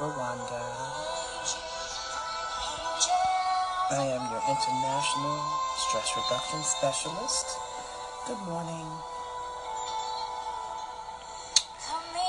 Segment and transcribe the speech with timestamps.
[0.00, 0.62] This is Chakra Wanda.
[3.90, 5.40] I am your international
[5.78, 7.46] stress reduction specialist.
[8.26, 8.86] Good morning.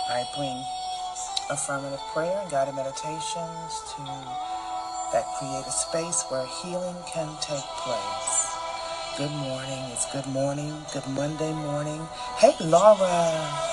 [0.09, 0.63] I bring
[1.51, 4.01] affirmative prayer and guided meditations to
[5.13, 8.57] that create a space where healing can take place.
[9.17, 9.91] Good morning.
[9.91, 10.73] It's good morning.
[10.93, 12.07] Good Monday morning.
[12.37, 13.67] Hey, Laura.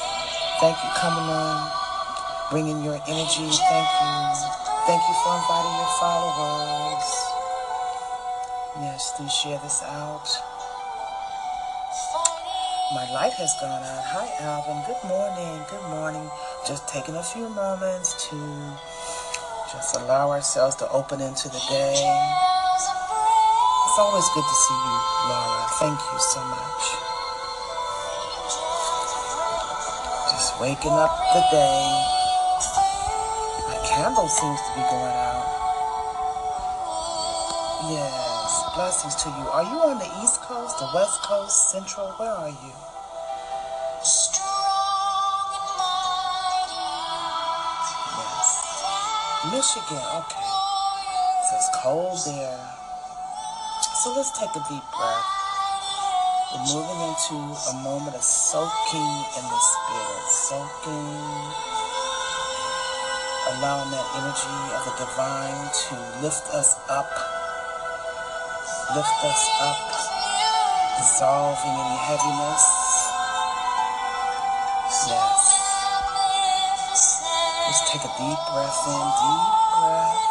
[0.60, 1.70] Thank you coming on,
[2.50, 3.48] bringing your energy.
[3.50, 4.14] Thank you.
[4.86, 7.09] Thank you for inviting your followers.
[8.80, 10.27] Yes, please share this out.
[12.95, 14.05] My light has gone out.
[14.14, 14.78] Hi, Alvin.
[14.86, 15.64] Good morning.
[15.70, 16.30] Good morning.
[16.67, 18.36] Just taking a few moments to
[19.72, 21.94] just allow ourselves to open into the day.
[21.98, 25.67] It's always good to see you, Laura.
[25.83, 26.83] Thank you so much.
[30.30, 32.16] Just waking up the day.
[33.97, 35.48] Candle seems to be going out.
[37.89, 39.48] Yes, blessings to you.
[39.48, 42.12] Are you on the East Coast, the West Coast, Central?
[42.20, 42.77] Where are you?
[48.20, 48.52] Yes.
[49.48, 50.50] Michigan, okay.
[51.48, 52.69] So it's cold there.
[54.05, 55.24] So let's take a deep breath.
[56.52, 61.45] We're moving into a moment of soaking in the spirit, soaking,
[63.55, 67.11] allowing that energy of the divine to lift us up,
[68.94, 69.78] lift us up,
[70.98, 72.64] dissolving any heaviness.
[75.06, 75.42] Yes.
[77.67, 80.27] Let's take a deep breath in, deep breath.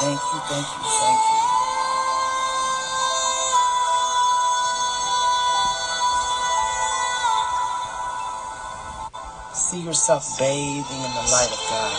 [0.00, 0.93] Thank thank you, thank you.
[9.74, 11.98] See yourself bathing in the light of God.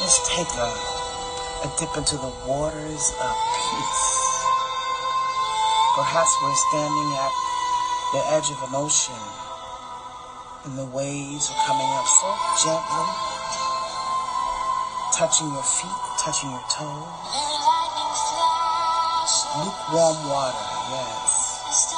[0.00, 0.64] Let's take a,
[1.60, 4.08] a dip into the waters of peace.
[5.92, 7.32] Perhaps we're standing at
[8.16, 9.20] the edge of an ocean
[10.64, 12.32] and the waves are coming up so
[12.64, 13.08] gently,
[15.12, 17.12] touching your feet, touching your toes.
[19.60, 20.64] Lukewarm water,
[20.96, 21.92] yes.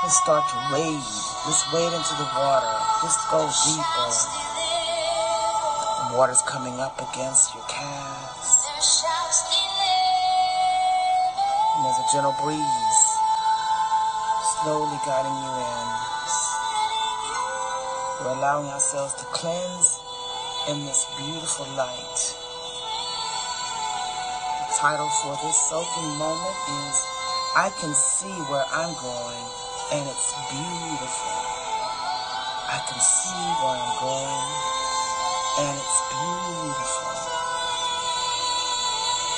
[0.00, 1.04] Let's start to wade.
[1.44, 2.89] Let's wade into the water.
[3.02, 4.10] Let's go deeper.
[6.10, 8.68] The water's coming up against your calves.
[11.76, 13.20] And there's a gentle breeze
[14.60, 15.86] slowly guiding you in.
[18.20, 19.98] We're allowing ourselves to cleanse
[20.68, 22.36] in this beautiful light
[24.68, 26.96] The title for this soaking moment is
[27.56, 29.46] I Can See Where I'm Going,
[29.92, 31.39] and it's beautiful.
[32.70, 33.34] I can see
[33.66, 34.46] where I'm going,
[35.58, 37.18] and it's beautiful.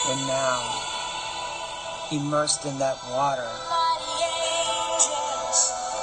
[0.05, 0.61] We're now
[2.13, 3.49] immersed in that water.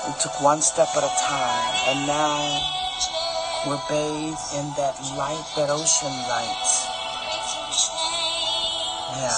[0.10, 2.42] We took one step at a time, and now
[3.68, 6.66] we're bathed in that light, that ocean light.
[9.22, 9.38] Yeah.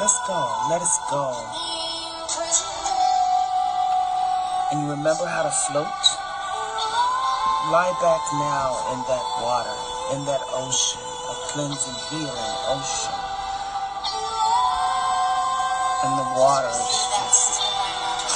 [0.00, 0.40] Let's go.
[0.68, 1.30] Let us go.
[4.72, 6.01] And you remember how to float?
[7.72, 9.72] Lie back now in that water,
[10.12, 13.16] in that ocean, a cleansing, healing ocean.
[16.04, 17.64] And the water is just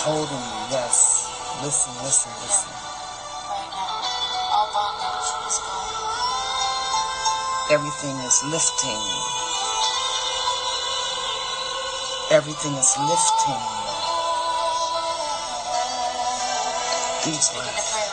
[0.09, 0.61] holding you.
[0.73, 1.29] Yes.
[1.61, 2.73] Listen, listen, listen.
[7.69, 9.03] Everything is lifting.
[12.33, 13.63] Everything is lifting.
[17.27, 18.06] These Begin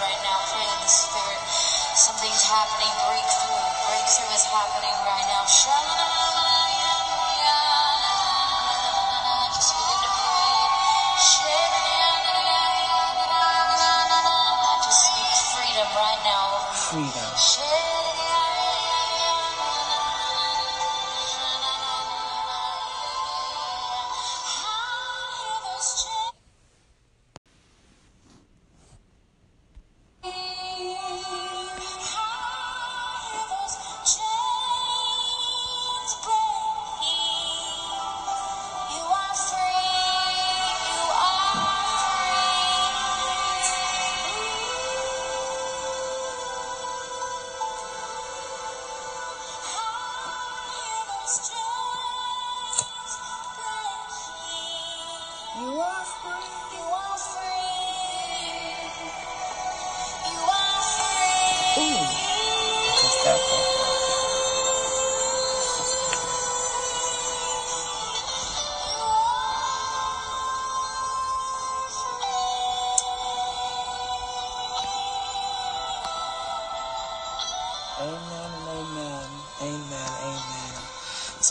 [2.46, 2.92] happening.
[3.08, 3.64] Breakthrough.
[3.88, 5.44] Breakthrough is happening right now.
[5.48, 6.33] Just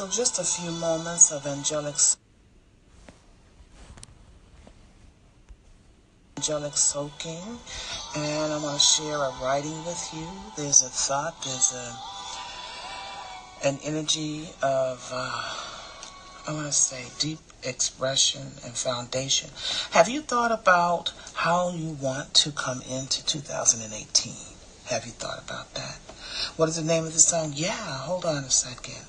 [0.03, 1.95] So just a few moments of angelic
[6.37, 7.61] angelic soaking
[8.17, 10.27] and I'm going to share a writing with you.
[10.57, 18.43] There's a thought, there's a an energy of uh, I want to say deep expression
[18.65, 19.51] and foundation.
[19.93, 24.35] Have you thought about how you want to come into 2018?
[24.87, 25.99] Have you thought about that?
[26.57, 27.53] What is the name of the song?
[27.55, 29.07] Yeah, hold on a second.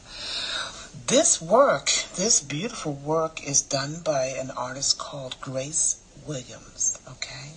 [1.08, 7.52] This work, this beautiful work, is done by an artist called Grace Williams, okay?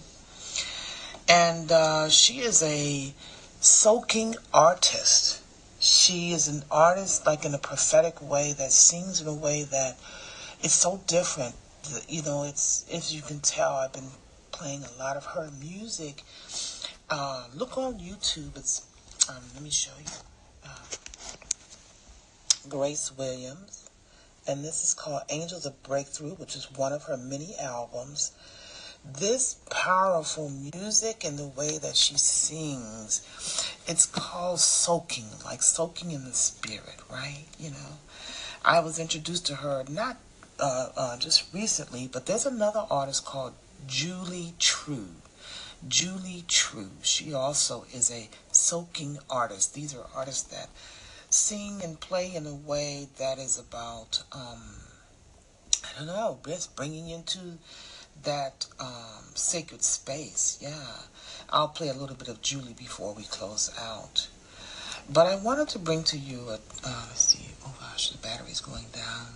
[1.28, 3.12] And uh, she is a
[3.60, 5.42] soaking artist.
[5.78, 9.96] She is an artist, like in a prophetic way, that sings in a way that
[10.62, 11.54] is so different.
[12.08, 14.10] You know, it's, as you can tell, I've been
[14.50, 16.22] playing a lot of her music.
[17.10, 18.56] Uh, look on YouTube.
[18.56, 18.82] It's,
[19.28, 20.10] um, let me show you.
[20.64, 20.68] Uh,
[22.68, 23.90] Grace Williams.
[24.46, 28.32] And this is called Angels of Breakthrough, which is one of her many albums.
[29.04, 33.22] This powerful music and the way that she sings,
[33.86, 37.44] it's called soaking, like soaking in the spirit, right?
[37.58, 37.98] You know,
[38.64, 40.16] I was introduced to her not
[40.58, 43.54] uh, uh, just recently, but there's another artist called
[43.86, 45.08] Julie True.
[45.86, 46.90] Julie True.
[47.02, 49.74] She also is a soaking artist.
[49.74, 50.68] These are artists that
[51.36, 54.62] sing and play in a way that is about, um,
[55.84, 57.58] I don't know, just bringing into
[58.24, 60.58] that um, sacred space.
[60.60, 61.02] Yeah.
[61.50, 64.28] I'll play a little bit of Julie before we close out.
[65.12, 68.60] But I wanted to bring to you, a, uh, let's see, oh gosh, the battery's
[68.60, 69.26] going down.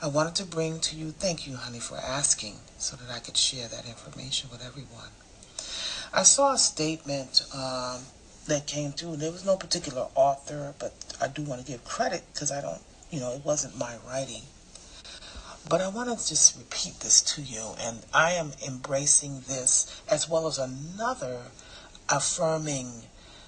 [0.00, 3.36] I wanted to bring to you, thank you, honey, for asking so that I could
[3.36, 5.10] share that information with everyone.
[6.12, 8.02] I saw a statement um,
[8.46, 9.16] that came through.
[9.16, 12.80] There was no particular author, but I do want to give credit because I don't,
[13.10, 14.42] you know, it wasn't my writing.
[15.68, 20.28] But I want to just repeat this to you, and I am embracing this as
[20.28, 21.40] well as another
[22.08, 23.04] affirming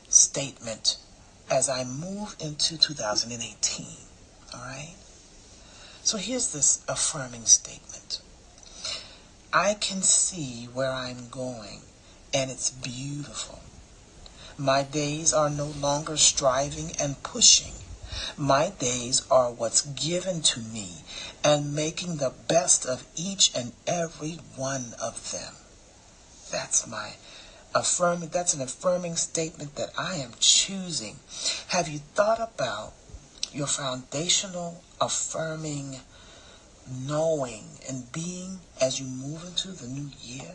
[0.09, 0.97] statement
[1.51, 3.87] as I move into 2018.
[4.55, 4.95] All right?
[6.03, 8.23] So here's this affirming statement
[9.53, 11.81] I can see where I'm going,
[12.33, 13.61] and it's beautiful.
[14.58, 17.75] My days are no longer striving and pushing.
[18.38, 21.05] My days are what's given to me
[21.44, 25.56] and making the best of each and every one of them.
[26.50, 27.17] That's my
[27.75, 31.17] affirming, that's an affirming statement that I am choosing.
[31.69, 32.94] Have you thought about
[33.53, 36.01] your foundational affirming
[36.91, 40.55] knowing and being as you move into the new year?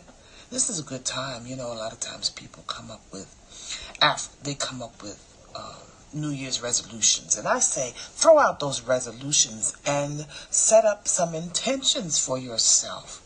[0.52, 1.46] This is a good time.
[1.46, 3.34] You know, a lot of times people come up with,
[4.02, 5.18] after they come up with,
[5.56, 5.80] um,
[6.12, 7.38] New Year's resolutions.
[7.38, 13.22] And I say, throw out those resolutions and set up some intentions for yourself.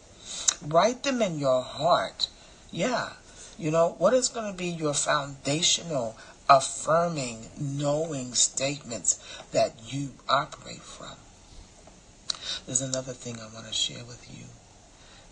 [0.64, 2.28] Write them in your heart.
[2.71, 3.14] Yeah.
[3.59, 6.16] You know, what is going to be your foundational,
[6.49, 9.18] affirming, knowing statements
[9.50, 11.16] that you operate from?
[12.66, 14.45] There's another thing I want to share with you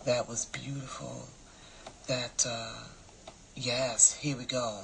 [0.05, 1.29] that was beautiful.
[2.07, 2.85] That, uh,
[3.55, 4.81] yes, here we go.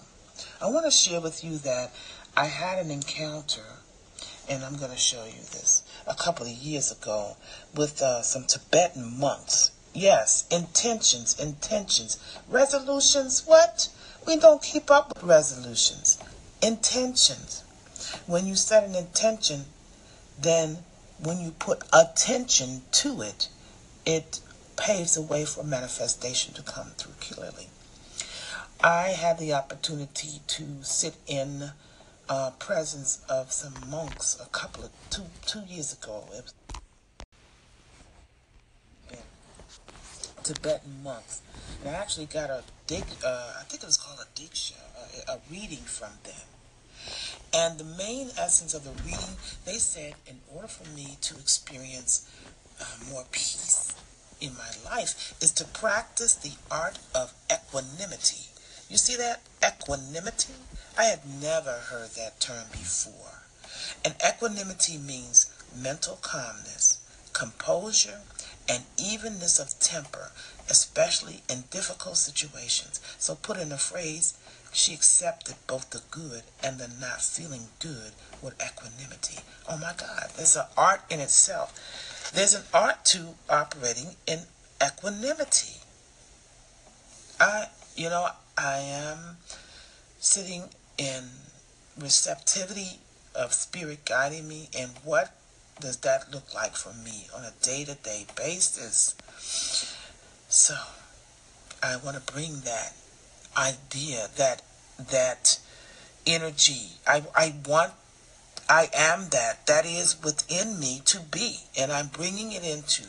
[0.58, 1.92] I want to share with you that
[2.34, 3.76] I had an encounter,
[4.48, 7.36] and I'm going to show you this, a couple of years ago
[7.74, 9.70] with uh, some Tibetan monks.
[9.92, 12.18] Yes, intentions, intentions.
[12.48, 13.88] Resolutions, what?
[14.26, 16.16] We don't keep up with resolutions.
[16.62, 17.64] Intentions.
[18.26, 19.66] When you set an intention,
[20.40, 20.78] then
[21.22, 23.50] when you put attention to it,
[24.06, 24.40] it
[24.80, 27.68] paves the way for manifestation to come through clearly.
[28.82, 31.72] I had the opportunity to sit in
[32.30, 36.24] uh, presence of some monks a couple of two two years ago.
[36.32, 36.54] It was
[40.42, 41.42] Tibetan monks,
[41.84, 43.04] and I actually got a dig.
[43.22, 44.80] Uh, I think it was called a diksha,
[45.28, 46.46] a, a reading from them.
[47.52, 52.30] And the main essence of the reading, they said, in order for me to experience
[52.80, 53.94] uh, more peace
[54.40, 58.46] in my life, is to practice the art of equanimity.
[58.88, 59.42] You see that?
[59.64, 60.54] Equanimity?
[60.98, 63.42] I had never heard that term before.
[64.04, 66.98] And equanimity means mental calmness,
[67.32, 68.20] composure,
[68.68, 70.32] and evenness of temper,
[70.70, 73.00] especially in difficult situations.
[73.18, 74.38] So, put in a phrase,
[74.72, 79.40] she accepted both the good and the not feeling good with equanimity.
[79.68, 82.30] Oh my God, there's an art in itself.
[82.32, 84.40] There's an art to operating in
[84.84, 85.80] equanimity.
[87.40, 89.38] I, you know, I am
[90.20, 90.64] sitting
[90.96, 91.24] in
[91.98, 93.00] receptivity
[93.34, 95.34] of spirit guiding me and what
[95.80, 99.14] does that look like for me on a day-to-day basis
[100.50, 100.74] so
[101.80, 102.92] i want to bring that
[103.56, 104.62] idea that
[104.98, 105.58] that
[106.26, 106.98] energy.
[107.06, 107.92] I i want
[108.68, 113.04] i am that that is within me to be and i'm bringing it into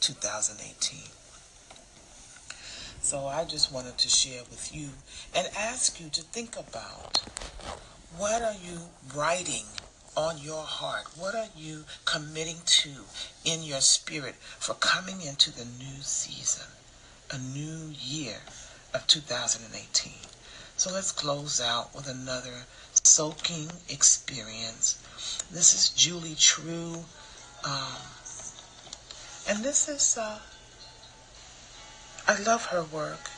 [0.00, 0.98] 2018
[3.00, 4.88] so I just wanted to share with you
[5.32, 7.22] and ask you to think about
[8.18, 8.80] what are you
[9.14, 9.62] writing
[10.16, 11.06] on your heart?
[11.16, 12.90] What are you committing to
[13.44, 16.66] in your spirit for coming into the new season,
[17.30, 18.36] a new year
[18.94, 20.12] of 2018?
[20.76, 22.64] So let's close out with another
[23.04, 24.98] soaking experience.
[25.50, 27.04] This is Julie True.
[27.64, 27.96] Um,
[29.48, 30.38] and this is uh,
[32.28, 33.30] I love her work.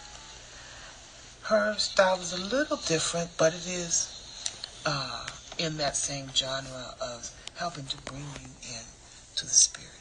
[1.42, 4.08] Her style is a little different, but it is
[4.84, 5.26] uh,
[5.58, 8.84] in that same genre of helping to bring you in
[9.36, 9.97] to the spirit.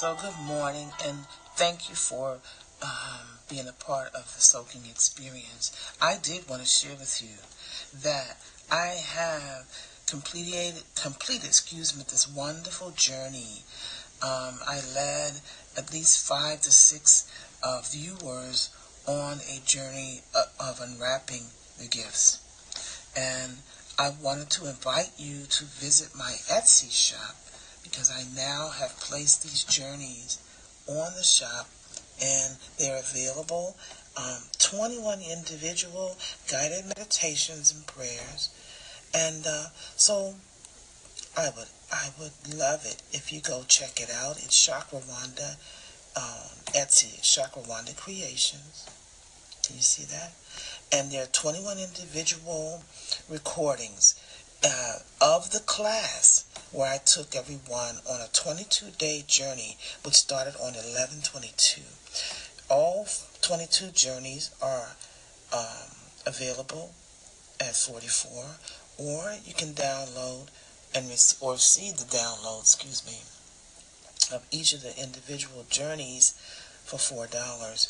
[0.00, 1.26] So, good morning, and
[1.56, 2.38] thank you for
[2.80, 5.76] um, being a part of the soaking experience.
[6.00, 7.36] I did want to share with you
[8.00, 8.38] that
[8.72, 9.66] I have
[10.08, 13.64] completed, completed, excuse me, this wonderful journey.
[14.22, 15.34] Um, I led
[15.76, 17.30] at least five to six
[17.62, 18.70] uh, viewers
[19.06, 21.44] on a journey of, uh, of unwrapping
[21.78, 22.40] the gifts,
[23.14, 23.58] and
[23.98, 27.36] I wanted to invite you to visit my Etsy shop
[27.90, 30.38] because I now have placed these journeys
[30.86, 31.68] on the shop
[32.22, 33.76] and they're available.
[34.16, 36.16] Um, 21 individual
[36.50, 38.50] guided meditations and prayers.
[39.14, 39.66] And uh,
[39.96, 40.34] so
[41.36, 44.36] I would I would love it if you go check it out.
[44.38, 45.56] It's Chakra Wanda
[46.16, 48.86] um, Etsy, Chakra Wanda Creations.
[49.64, 50.32] Can you see that?
[50.92, 52.82] And there are 21 individual
[53.28, 54.20] recordings
[54.64, 60.54] uh, of the class where I took everyone on a 22 day journey, which started
[60.56, 61.82] on 1122.
[62.68, 63.06] All
[63.42, 64.96] 22 journeys are
[65.52, 65.90] um,
[66.26, 66.92] available
[67.60, 68.44] at 44,
[68.98, 70.48] or you can download
[70.94, 73.20] and rec- or see the download, excuse me,
[74.34, 76.32] of each of the individual journeys
[76.84, 77.88] for four dollars.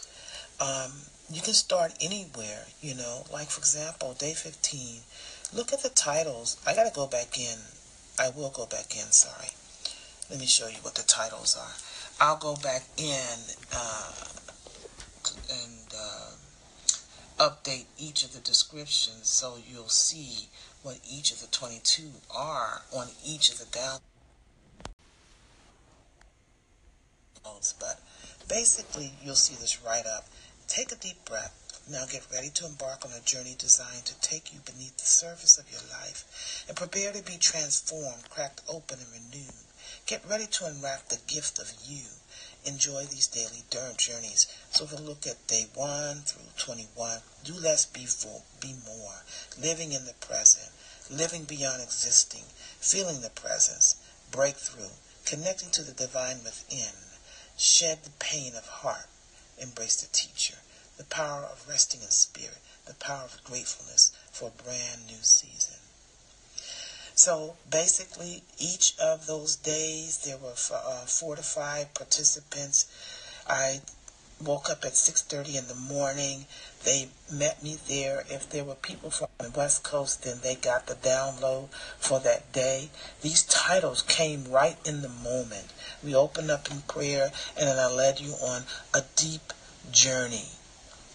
[0.60, 0.92] Um,
[1.30, 5.02] you can start anywhere, you know, like for example, day 15
[5.52, 6.56] Look at the titles.
[6.66, 7.58] I got to go back in.
[8.18, 9.48] I will go back in, sorry.
[10.30, 11.74] Let me show you what the titles are.
[12.24, 13.38] I'll go back in
[13.74, 14.12] uh,
[15.50, 16.30] and uh,
[17.38, 20.48] update each of the descriptions so you'll see
[20.82, 23.64] what each of the 22 are on each of the
[27.44, 27.74] downloads.
[27.80, 28.00] But
[28.48, 30.26] basically, you'll see this right up.
[30.68, 31.59] Take a deep breath.
[31.90, 35.58] Now get ready to embark on a journey designed to take you beneath the surface
[35.58, 39.66] of your life and prepare to be transformed, cracked open, and renewed.
[40.06, 42.04] Get ready to unwrap the gift of you.
[42.64, 43.64] Enjoy these daily
[43.96, 44.46] journeys.
[44.70, 49.24] So if we look at day 1 through 21, do less, be full, be more.
[49.60, 50.70] Living in the present,
[51.10, 52.44] living beyond existing,
[52.78, 53.96] feeling the presence,
[54.30, 54.94] breakthrough,
[55.24, 56.94] connecting to the divine within,
[57.58, 59.08] shed the pain of heart,
[59.58, 60.58] embrace the teacher
[61.00, 65.78] the power of resting in spirit, the power of gratefulness for a brand new season.
[67.14, 72.84] So basically, each of those days, there were uh, four to five participants.
[73.48, 73.80] I
[74.44, 76.44] woke up at 6.30 in the morning.
[76.84, 78.24] They met me there.
[78.28, 82.52] If there were people from the West Coast, then they got the download for that
[82.52, 82.90] day.
[83.22, 85.72] These titles came right in the moment.
[86.04, 89.54] We opened up in prayer, and then I led you on a deep
[89.90, 90.59] journey.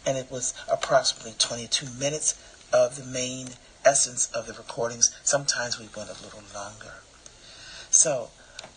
[0.05, 2.39] And it was approximately 22 minutes
[2.71, 3.49] of the main
[3.83, 5.15] essence of the recordings.
[5.23, 6.93] Sometimes we went a little longer.
[7.89, 8.29] So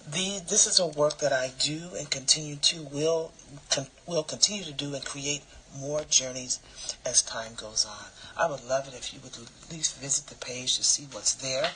[0.06, 3.32] the, this is a work that I do and continue to will
[3.70, 5.42] con, will continue to do and create
[5.78, 6.60] more journeys
[7.04, 8.06] as time goes on.
[8.36, 11.34] I would love it if you would at least visit the page to see what's
[11.34, 11.70] there.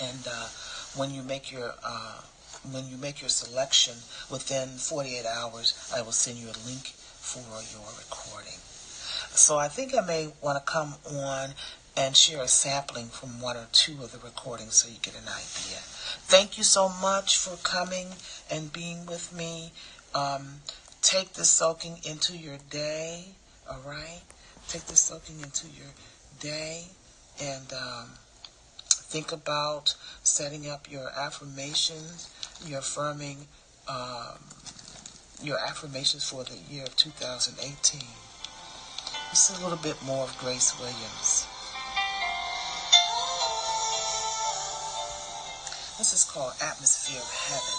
[0.00, 0.48] And uh,
[0.94, 2.20] when you make your uh,
[2.70, 3.94] when you make your selection
[4.30, 6.94] within 48 hours, I will send you a link
[7.26, 7.42] for
[7.74, 8.58] your recording.
[9.34, 11.50] So I think I may want to come on
[11.96, 15.26] and share a sampling from one or two of the recordings so you get an
[15.26, 15.80] idea.
[16.28, 18.08] Thank you so much for coming
[18.50, 19.72] and being with me.
[20.14, 20.60] Um,
[21.02, 23.24] take this soaking into your day,
[23.68, 24.22] all right?
[24.68, 25.90] Take this soaking into your
[26.38, 26.84] day
[27.42, 28.10] and um,
[28.88, 32.30] think about setting up your affirmations,
[32.64, 33.48] your affirming,
[33.88, 34.38] um,
[35.42, 38.00] your affirmations for the year of 2018.
[39.30, 41.46] This is a little bit more of Grace Williams.
[45.98, 47.78] This is called Atmosphere of Heaven.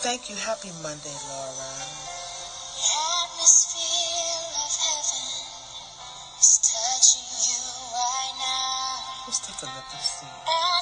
[0.00, 0.36] Thank you.
[0.36, 1.72] Happy Monday, Laura.
[3.24, 5.28] Atmosphere of heaven
[6.40, 7.60] is touching you
[7.92, 9.26] right now.
[9.26, 10.77] Let's take a look and see.